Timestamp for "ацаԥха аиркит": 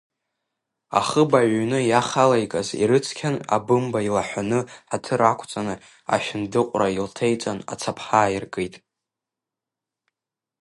7.73-8.75